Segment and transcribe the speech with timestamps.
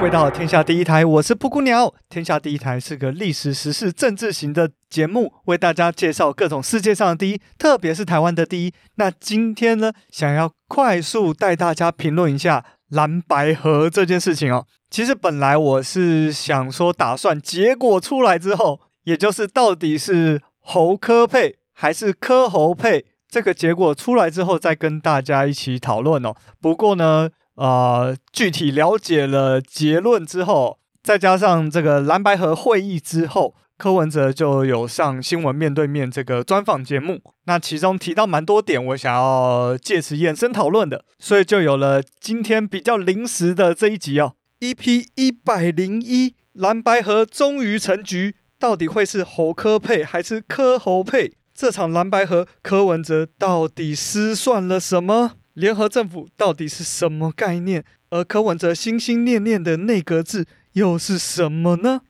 [0.00, 1.92] 回到天下第一台，我是布谷鸟。
[2.08, 8.72] 天下第一台是个历史、时事、政治型的节目，为大家介绍各种世界上的第一，特别是台湾的第一。
[8.94, 14.64] 那今天呢，想要快速带大家评论一下蓝白河这件事情哦。
[14.88, 26.34] 其实本来我是想说，打算结果出来之后，也就是到底是侯科配还是科侯配，这个结果出来之后再跟大家一起讨论哦。
[26.60, 27.30] 不过呢。
[27.60, 37.20] 呃，具体了解了结论之后，再加上这个蓝白河会议之后，柯文哲就有上新闻面对面这个专访节目。
[37.46, 44.34] 那其中提到蛮多点，我想要借此延伸讨论的，所以就有了今天比较临时的这一集哦。
[44.60, 51.32] EP 一百零一，蓝白河终于成局，到底会是侯柯配还是柯侯配？
[51.60, 55.32] 这场蓝白河，柯文哲到底失算了什么？
[55.54, 57.84] 联合政府到底是什么概念？
[58.10, 62.02] 而柯文哲心心念念的内阁制又是什么呢？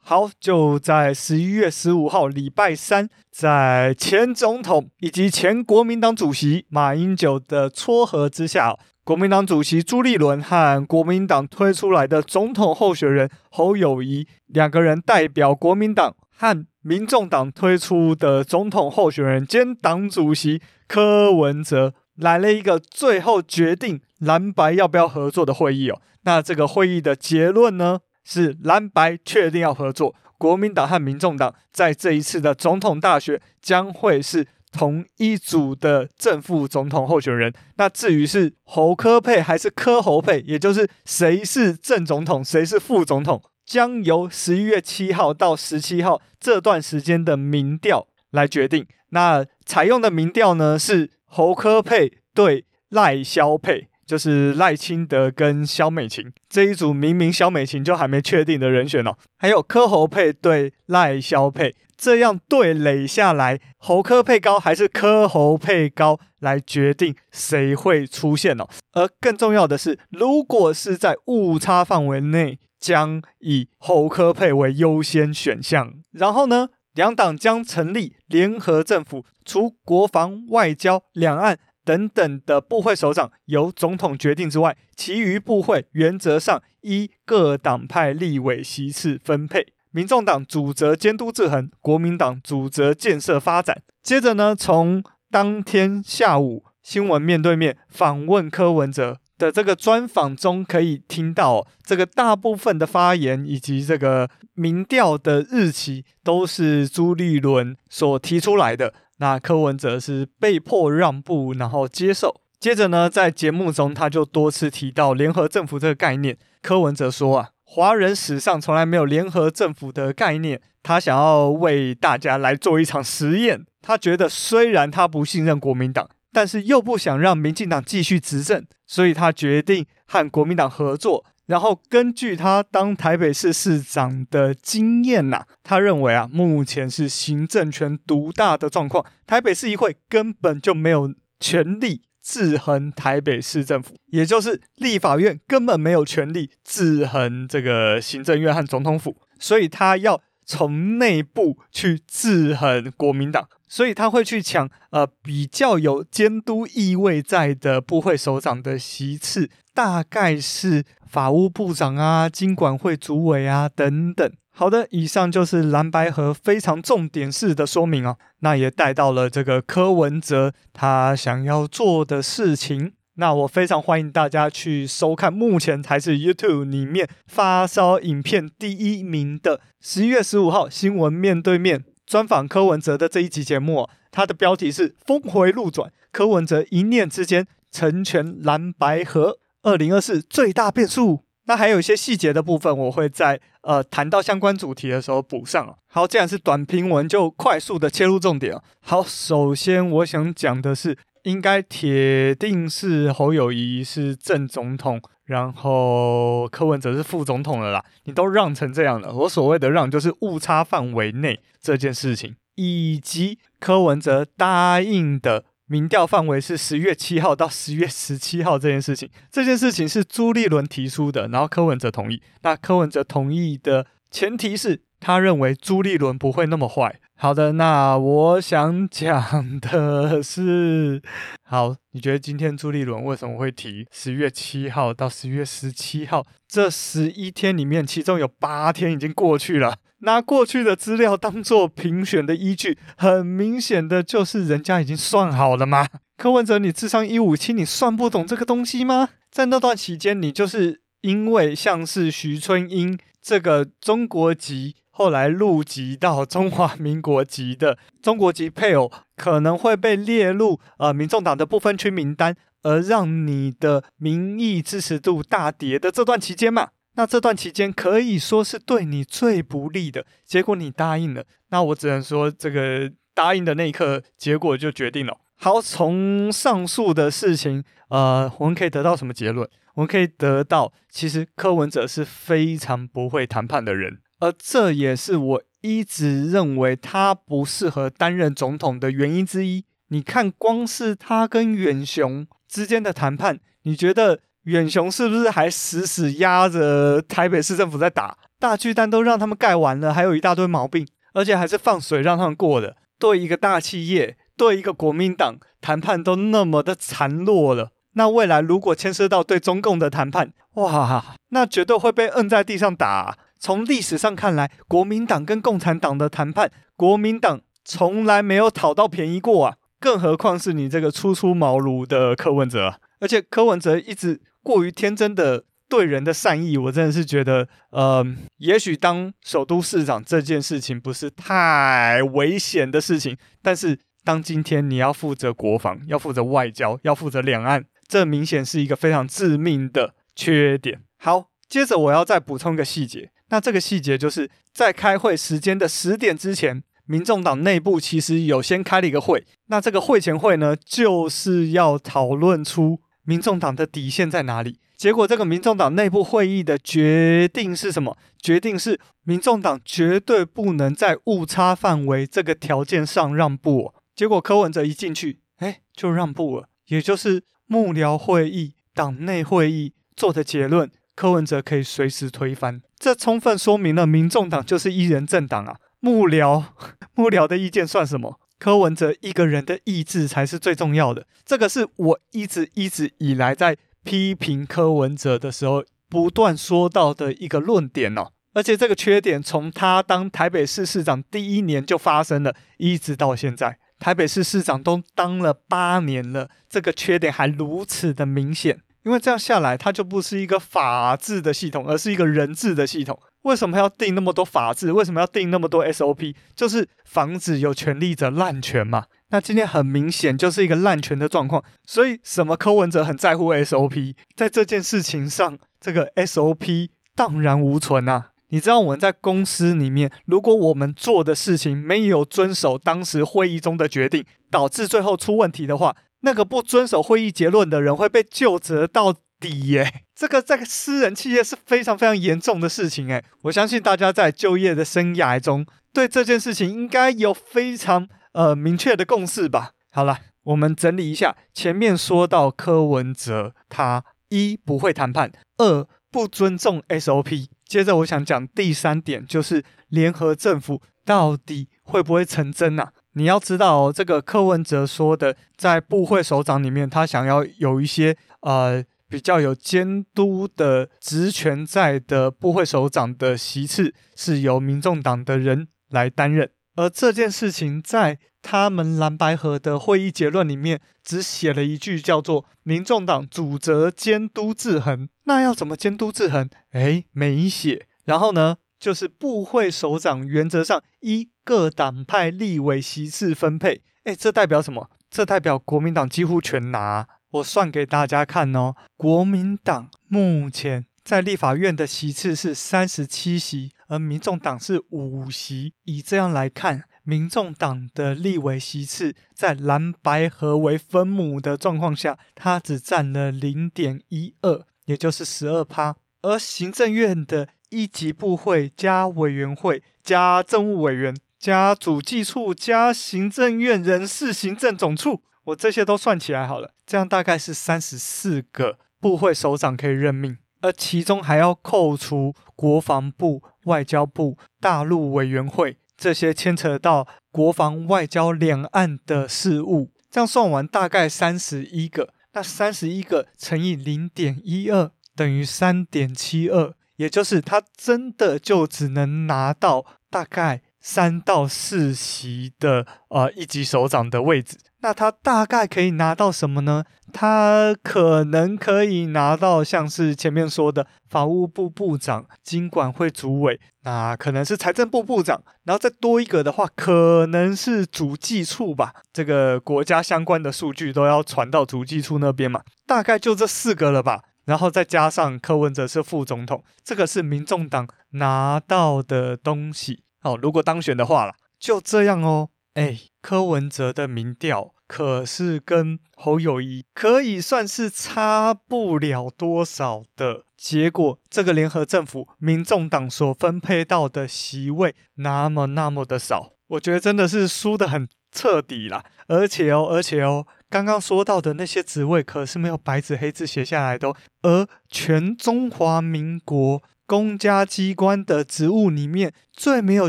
[0.00, 21.94] 好，就在十一月十五号礼拜三，在前总统以及前国民党主席马英九的撮合之下，国民党主席朱立伦和国民党推出来的总统候选人侯友宜两个人代表国民党和民众党推出的总统候选人兼党主席柯文哲。
[22.16, 26.00] 来了一个最后决定蓝白要不要合作的会议哦。
[26.22, 37.52] 那这个会议的结论呢，是蓝白确定要合作，国民党和民众党在这一次的总统大选将会是同一组的正副总统候选人。
[37.78, 48.86] 那至于是侯柯配还是柯侯配，也就是谁是正总统，谁是副总统，将由十一月七号到十七号这段时间的民调来决定。
[49.10, 51.10] 那采用的民调呢是。
[51.36, 59.16] 侯柯配对赖萧配，就是赖清德跟萧美琴这一组，明明萧美琴就还没确定的人选哦。
[59.36, 68.68] 还有柯侯配对赖萧配，这样对垒下来，侯柯配高还是柯侯配高，来决定谁会出现哦。
[68.92, 75.94] 而更重要的是，如果是在误差范围内，将以侯科配为优先选项。
[76.10, 79.24] 然后呢，两党将成立联合政府。
[79.42, 89.66] 除国防、外交、两岸等等的部会首长由总统决定之外，其余部会原则上依各党派立委席次分配。
[89.90, 93.82] 民众党主责监督制衡，国民党主责建设发展。
[94.02, 108.94] 接着呢，从当天下午新闻面对面访问柯文哲的这个专访中，可以听到，这个大部分的发言以及这个民调的日期都是朱立伦所提出来的。
[109.18, 112.40] 那柯文哲是被迫让步，然后接受。
[112.58, 116.36] 接着呢，在节目中他就多次提到联合政府这个概念。
[116.62, 120.60] 柯文哲说啊，华人史上从来没有联合政府的概念。
[120.82, 123.64] 他想要为大家来做一场实验。
[123.80, 131.24] 他觉得虽然他不信任国民党，但是又不想让民进党继续执政，所以他决定和国民党合作。
[131.46, 160.84] 然后根据他当台北市市长的经验呐、他认为啊，目前是行政权独大的状况，台北市议会根本就没有权力制衡台北市政府，也就是立法院根本没有权力制衡这个行政院和总统府，所以他要从内部去制衡国民党，所以他会去抢呃比较有监督意味在的部会首长的席次，大概是。
[161.06, 164.28] 法务部长啊，金管会主委啊，等等。
[164.50, 168.16] 好的，以上就是蓝白河非常重点式的说明啊。
[168.40, 172.94] 那也带到了这个柯文哲他想要做的事情。
[173.16, 183.90] 那我非常欢迎大家去收看，目前才是 YouTube 里面发烧影片第一名的十一月十五号新闻面对面专访柯文哲的这一集节目啊。
[184.10, 189.38] 它的标题是峰回路转，柯文哲一念之间成全蓝白合。
[189.62, 195.76] 二零二四最大变数，那还有一些细节的部分，我会在呃谈到相关主题的时候补上。
[195.88, 198.56] 好，既然是短评文，就快速的切入重点。
[198.80, 207.84] 好，首先我想讲的是，应该铁定是侯友谊是正总统，然后柯文哲是副总统了啦。
[208.04, 215.44] 你都让成这样了，我所谓的让就是误差范围内这件事情，以及柯文哲答应的。
[215.66, 222.20] 民调范围是十月七号到十月十七号这件事情，这件事情是朱立伦提出的，然后柯文哲同意。
[222.42, 227.00] 那柯文哲同意的前提是他认为朱立伦不会那么坏。
[227.16, 231.00] 好的，那我想讲的是，
[231.42, 239.76] 好，你觉得今天朱立伦为什么会提十月七号到十月十七号这十一天里面，其中有八天已经过去了？
[240.00, 245.86] 拿过去的资料当做评选的依据，很明显的就是人家已经算好了吗？
[246.18, 249.08] 柯文哲，你智商一五七，你算不懂这个东西吗？
[249.30, 254.74] 在那段期间，你就是因为像是徐春英这个中国籍。
[254.96, 270.06] 后来入籍到中华民国籍的中国籍配偶可能会被列入呃民众党的不分区名单，而让你的民意支持度大跌的这段期间嘛，那这段期间可以说是对你最不利的。
[270.24, 275.18] 结果你答应了，那我只能说这个答应的那一刻，结果就决定了。
[275.36, 279.48] 好，从上述的事情，呃，我们可以得到什么结论？
[279.74, 283.98] 我们可以得到，其实柯文哲是非常不会谈判的人。
[284.24, 289.66] 而这也是我一直认为他不适合担任总统的原因之一。
[289.88, 298.16] 你看，光是他跟远雄之间的谈判，你觉得远雄是不是还死死压着台北市政府在打？
[298.38, 302.76] 大巨蛋都让他们盖完了，还有一大堆毛病，而且还是放水让他们过的。
[302.98, 313.18] 对一个大企业，对一个国民党谈判都那么的残弱了，那未来如果牵涉到对中共的谈判，哇，那绝对会被摁在地上打。
[313.38, 319.56] 从历史上看来，国民党跟共产党的谈判，国民党从来没有讨到便宜过啊！
[319.78, 328.02] 更何况是你这个初出茅庐的柯文哲，而且柯文哲一直过于天真的对人的善意，我真的是觉得，呃，
[328.38, 340.80] 也许当首都市长这件事情不是太危险的事情，但是当今天你要负责国防，要负责外交，要负责两岸，这明显是一个非常致命的缺点。
[340.96, 343.10] 好，接着我要再补充一个细节。
[343.34, 349.26] 那这个细节就是在开会时间的十点之前，民众党内部其实有先开了一个会。
[349.46, 354.60] 那这个会前会呢，就是要讨论出民众党的底线在哪里。
[354.76, 357.98] 结果这个民众党内部会议的决定是什么？
[358.22, 363.74] 决定是民众党绝对不能在误差范围这个条件上让步哦。
[363.96, 366.48] 结果柯文哲一进去，哎，就让步了。
[366.68, 372.62] 也就是幕僚会议、党内会议做的结论，柯文哲可以随时推翻。
[372.78, 375.56] 这充分说明了民众党就是一人政党啊！
[375.80, 376.44] 幕僚
[376.94, 378.20] 幕僚的意见算什么？
[378.38, 381.06] 柯文哲一个人的意志才是最重要的。
[381.24, 388.10] 这个是我一直一直以来在批评柯文哲的时候不断说到的一个论点哦。
[388.34, 398.60] 而且这个缺点从他当台北市市长第一年就发生了，一直到现在，台北市市长都当了八年了，这个缺点还如此的明显。
[398.84, 402.98] 因为这样下来，它就不是一个法治的系统，而是一个人治的系统。
[403.22, 404.70] 为什么要定那么多法治？
[404.70, 406.14] 为什么要定那么多 SOP？
[406.36, 408.84] 就是防止有权力者滥权嘛。
[409.08, 411.42] 那今天很明显就是一个滥权的状况。
[411.66, 418.10] 所以，什么柯文哲很在乎 SOP，在这件事情上，这个 SOP 荡然无存啊！
[418.28, 425.74] 你知道我们在公司里面，如果我们做的事情没有遵守当时会议中的决定，导致最后出问题的话，
[426.04, 439.52] 那个不遵守会议结论的人会被就责到底耶， 这个在私人企业是非常非常严重的事情诶，我相信大家在就业的生涯中，对这件事情应该有非常呃明确的共识吧。
[439.70, 452.72] 好了，我们整理一下，前面说到柯文哲，他一不会谈判，二不尊重 SOP，接着我想讲第三点，就是联合政府到底会不会成真啊？
[452.94, 466.30] 你要知道哦，这个柯文哲说的，在部会首长里面，他想要有一些呃比较有监督的职权在的部会首长的席次，是由民众党的人来担任。
[466.56, 474.88] 而这件事情在他们蓝白合的会议结论里面，只写了一句叫做“民众党主责监督制衡”。
[475.04, 476.30] 那要怎么监督制衡？
[476.52, 477.66] 诶，没写。
[477.84, 484.70] 然后呢，就是部会首长原则上一各党派立委席次分配，诶，这代表什么？
[484.90, 486.86] 这代表国民党几乎全拿。
[487.12, 495.54] 我算给大家看哦，国民党目前在立法院的席次是三十七席，而民众党是五席。
[495.64, 505.76] 以这样来看，民众党的立委席次在蓝白合为分母的状况下，它只占了零点一二，也就是十二趴。
[506.02, 520.18] 而行政院的一级部会加委员会加政务委员加主计处加行政院人事行政总处，我这些都算起来好了，这样大概是三十四个部会首长可以任命。
[520.42, 529.70] 而其中还要扣除国防部、外交部、大陆委员会这些牵扯到国防、外交、两岸的事务。
[529.90, 531.94] 这样算完，大概三十一个。
[532.12, 544.38] 那三十一个乘以零点一二等于三点七二，也就是他真的就只能拿到大概三到四席的呃一级首长的位置。
[544.62, 546.64] 那他大概可以拿到什么呢？
[546.90, 558.72] 他可能可以拿到像是前面说的法务部部长、金管会主委，那可能是财政部部长，然后再多一个的话，可能是主计处吧。
[558.90, 564.02] 这个国家相关的数据都要传到主计处那边嘛，大概就这四个了吧。
[564.24, 569.82] 然后再加上柯文哲是副总统，这个是民众党拿到的东西。
[570.04, 572.30] 哦，如果当选的话啦，就这样哦。
[572.54, 574.54] 哎，柯文哲的民调。
[574.66, 580.98] 可是跟侯友宜可以算是差不了多少的结果。
[581.10, 588.82] 这个联合政府，民众党所分配到的席位那么那么的少，我觉得真的是输得很彻底啦。
[589.06, 593.96] 而且哦，而且哦，刚刚说到的那些职位可是没有白纸黑字写下来的哦。
[594.22, 599.88] 而全中华民国公家机关的职务里面最没有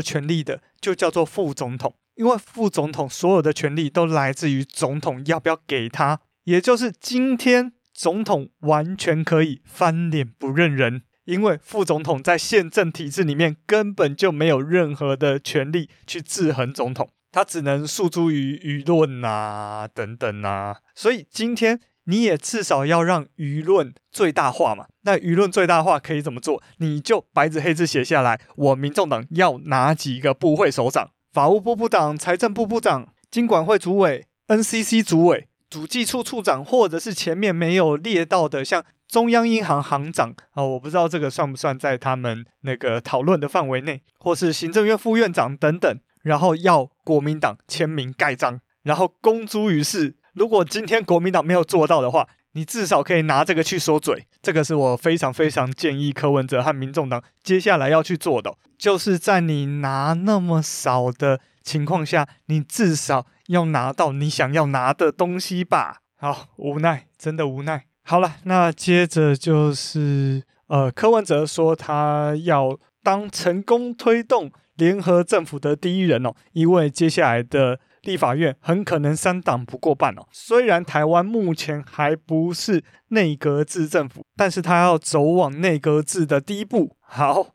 [0.00, 1.94] 权力的，就叫做副总统。
[2.14, 24.86] 因为副总统所有的权力都来自于总统要不要给他，也就是今天总统完全可以翻脸不认人，因为副总统在宪政体制里面根本就没有任何的权力去制衡总统，他只能诉诸于舆论啊等等啊，所以今天你也至少要让舆论最大化嘛。
[25.02, 26.62] 那舆论最大化可以怎么做？
[26.78, 31.10] 你就白纸黑字写下来，我民众党要哪几个部会首长？
[31.32, 50.16] 法务部部长、财政部部长、经管会主委、NCC 主委、主计处处长，或者是前面没有列到的，像中央银行行长啊，我不知道这个算不算在他们那个讨论的范围内，或是行政院副院长等等，然后要国民党签名盖章，然后公诸于世。
[50.36, 66.02] 如果今天国民党没有做到的话，你至少可以拿这个去说嘴，这个是我非常非常建议柯文哲和民众党接下来要去做的，就是在你拿那么少的情况下，你至少要拿到你想要拿的东西吧。
[66.18, 67.84] 好，无奈，真的无奈。
[68.02, 77.80] 好了，那接着就是，呃，柯文哲说他要当成功推动联合政府的第一人哦，因为接下来的。
[78.06, 80.26] 立法院很可能三党不过半哦。
[80.30, 86.96] 虽然台湾目前还不是内阁制政府，但是他要走往内阁制的第一步。
[87.00, 87.48] 好，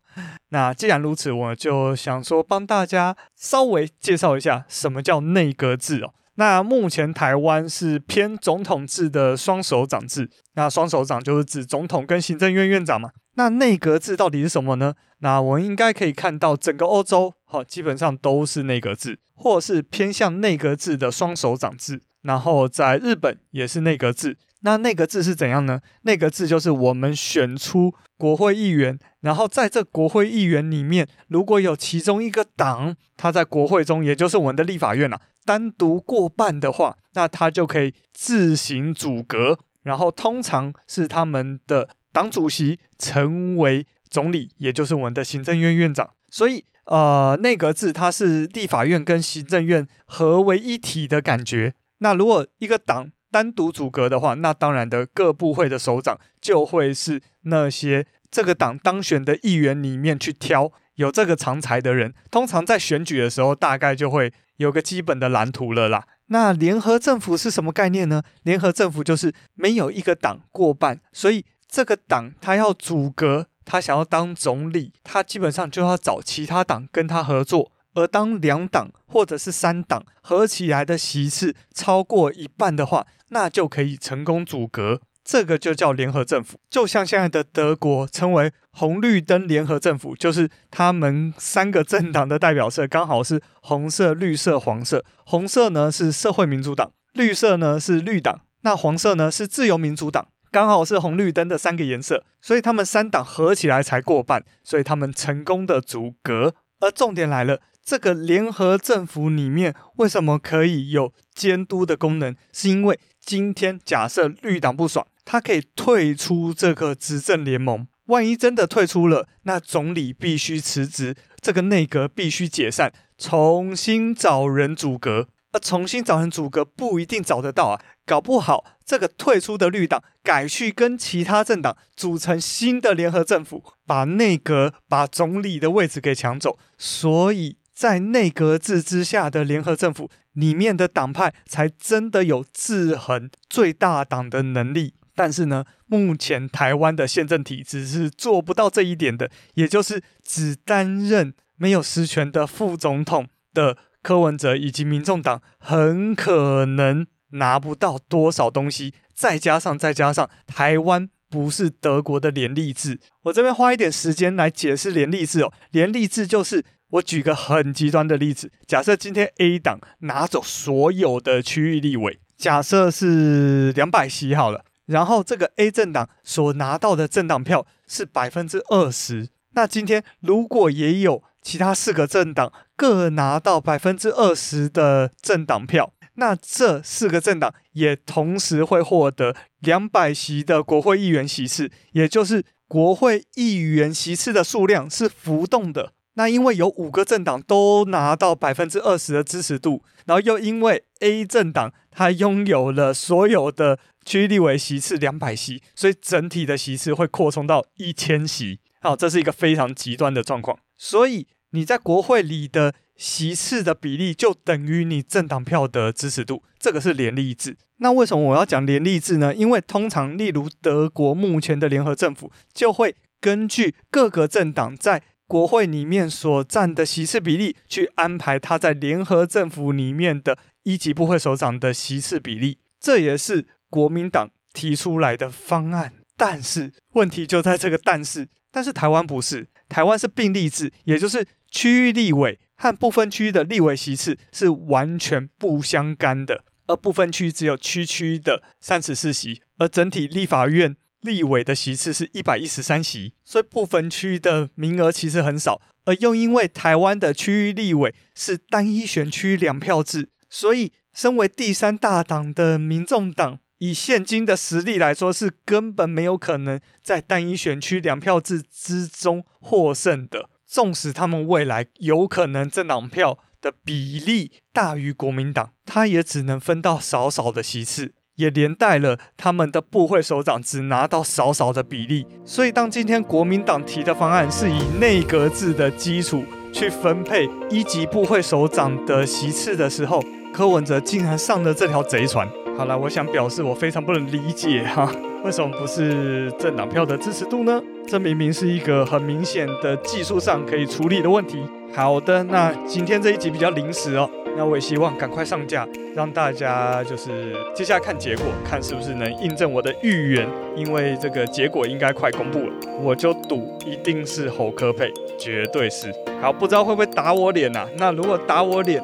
[0.50, 6.14] 那既然如此，我就想说帮大家稍微介绍一下什么叫内阁制哦。
[6.36, 13.12] 那目前台湾是偏总统制的双首长制，那双首长就是指总统跟行政院院长嘛。
[13.36, 14.94] 那内阁制到底是什么呢？
[15.20, 22.02] 那我们应该可以看到，整个欧洲好，基本上都是内阁制，或是偏向内阁制的双手长制。
[22.22, 24.38] 然后在日本也是内阁制。
[24.62, 25.82] 那内阁制是怎样呢？
[26.04, 41.90] 内阁制就是我们选出国会议员，然后在这国会议员里面，如果有其中一个党，他在国会中，也就是我们的立法院啊，单独过半的话，那他就可以自行组阁，然后通常是他们的。
[42.14, 46.10] 党主席成为总理，也就是我们的行政院院长。
[46.30, 51.74] 所以，呃，内阁制它是立法院跟行政院合为一体的感觉。
[52.00, 62.14] 那如果一个党单独组阁的话，那当然的各部会的首长就会是那些这个党当选的议员里面去挑有这个长才的人。
[62.30, 66.08] 通常在选举的时候，大概就会有个基本的蓝图了啦。
[66.28, 68.24] 那联合政府是什么概念呢？
[68.44, 71.46] 联合政府就是没有一个党过半，所以。
[71.74, 77.72] 这个党他要组阁，他想要当总理，他基本上就要找其他党跟他合作。
[77.94, 85.00] 而当两党或者是三党合起来的席次超过一半的话，那就可以成功组阁。
[85.24, 86.60] 这个就叫联合政府。
[86.70, 95.06] 就像现在的德国称为红绿灯联合政府，就是他们三个政党的代表色刚好是红色、绿色、黄色。
[95.24, 100.28] 红色呢是社会民主党，绿色呢是绿党，那黄色呢是自由民主党。
[100.52, 106.54] 刚好是红绿灯的三个颜色，所以他们三党合起来才过半，所以他们成功的阻隔。
[106.82, 112.36] 而重点来了，这个联合政府里面为什么可以有监督的功能？
[112.52, 117.88] 是因为今天假设绿党不爽，他可以退出这个执政联盟。
[118.08, 125.30] 万一真的退出了，那总理必须辞职，这个内阁必须解散，重新找人组阁。
[125.54, 144.94] 而重新找人组阁不一定找得到啊，搞不好这个退出的绿党改去跟其他政党组成新的联合政府，把内阁、把总理的位置给抢走，所以在内阁制之下的联合政府里面的党派才真的有制衡最大党的能力。
[145.14, 153.78] 但是呢，目前台湾的宪政体制是做不到这一点的，也就是只担任没有实权的副总统的。
[154.02, 165.54] 柯文哲以及民众党很可能拿不到多少东西，再加上再加上台湾不是德国的联立制，我这边花一点时间来解释联立制哦。
[165.72, 181.24] 联立制就是我举个很极端的例子，假设今天 A 党拿走所有的区域立委，假设是两百席好了，然后这个 A 政党所拿到的政党票是百分之二十，那今天如果也有。
[181.42, 195.94] 其他四个政党各拿到百分之二十的政党票，那这四个政党也同时会获得两百席的国会议员席次，也就是国会议员席次的数量是浮动的。
[196.16, 208.60] 那因为有五个政党都拿到百分之二十的支持度，然后又因为 A 政党它拥有了所有的区立委席次两百席，所以整体的席次会扩充到一千席。
[208.82, 210.60] 好，这是一个非常极端的状况。
[210.82, 217.56] 所以你在国会里的席次的比例就等于你政党票的支持度，这个是联立制。
[217.78, 219.36] 那为什么我要讲联立制呢？
[219.36, 235.94] 因为通常，例如德国目前的联合政府就会根据各个政党在国会里面所占的席次比例去安排他在联合政府里面的一级部会首长的席次比例，这也是国民党提出来的方案。
[236.18, 239.48] 但是问题就在这个但是，但是台湾不是。
[239.72, 255.62] 台湾是并立制，也就是区域立委和不分区的立委席次是完全不相干的，而不分区只有区区的三十四席，而整体立法院立委的席次是一百一十三席，所以不分区的名额其实很少。
[255.86, 270.30] 而又因为台湾的区域立委是单一选区两票制，所以身为第三大党的民众党，以现今的实力来说，是根本没有可能在单一选区两票制之中获胜的。
[270.48, 282.08] 纵使他们未来有可能政党票的比例大于国民党，他也只能分到少少的席次，也连带了他们的部会首长只拿到少少的比例。
[282.26, 292.28] 所以，当今天国民党提的方案是以内阁制的基础去分配一级部会首长的席次的时候，柯文哲竟然上了这条贼船。
[292.58, 294.92] 好了，我想表示我非常不能理解哈，
[295.24, 297.62] 为什么不是政党票的支持度呢？
[297.88, 301.40] 这明明是一个很明显的技术上可以处理的问题。
[301.74, 315.92] 好的，那今天这一集比较临时哦，那我也希望赶快上架，让大家就是接下来看结果，看是不是能印证我的预言，因为这个结果应该快公布了，我就赌一定是侯柯配，绝对是。
[316.22, 317.66] 好，不知道会不会打我脸呐？
[317.78, 318.84] 那如果打我脸，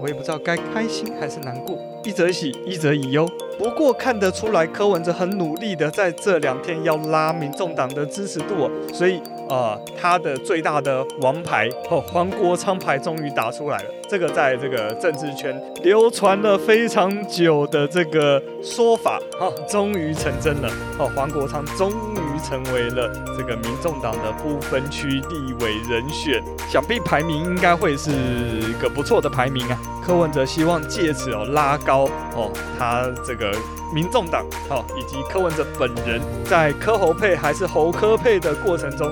[0.00, 1.78] 我也不知道该开心还是难过。
[2.04, 3.28] 一则喜，一则以忧。
[3.58, 13.90] 不过看得出来，柯文哲很努力的在这两天要拉民众党的支持度，所以呃，他的最大的王牌哦，黄国昌牌终于打出来了。
[14.08, 20.70] 这个在这个政治圈流传了非常久的这个说法，哦，终于成真了。
[20.98, 29.78] 哦，黄国昌终于成为了这个民众党的不分区立委人选，想必排名应该会是一个不错的排名啊。
[30.04, 33.52] 柯文哲希望借此哦拉高哦他这个
[33.94, 39.06] 民众党哦以及柯文哲本人在柯侯配还是侯柯配的过程中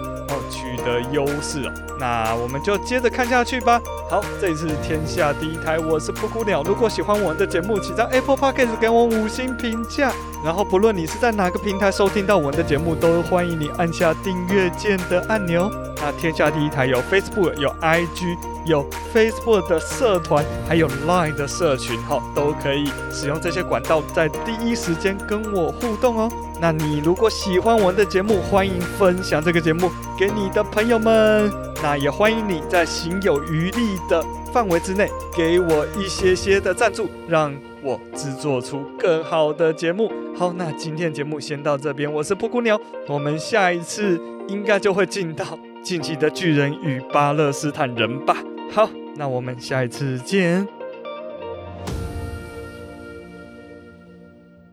[0.87, 1.73] 的优势哦。
[1.99, 3.81] 那我们就接着看下去吧。
[4.09, 6.63] 好，这里是天下第一台，我是布谷鸟。
[6.63, 10.13] 如果喜欢我们的节目，请在 Apple Podcast 给我五星评价。
[10.45, 15.69] 然后不论你是在哪个平台收听到我们的节目，都欢迎你按下订阅键的按钮。
[15.97, 18.56] 那天下第一台有 Facebook 有 IG。
[18.67, 26.31] 有 Facebook 的社团，还有 Line 的社群，哈，都可以使用这些管道，在第一时间跟我互动哦。
[26.61, 31.51] 那你如果喜欢我们的节目，欢迎分享这个节目给你的朋友们。
[31.83, 40.11] 那也欢迎你在行有余力的范围之内，给我一些些的赞助，让我制作出更好的节目。
[40.35, 45.45] 好，那今天节目先到这边，我是布谷鸟，我们下一次应该就会进到
[45.83, 48.37] 进击的巨人与巴勒斯坦人吧。
[48.71, 50.67] 好，那我们下一次见。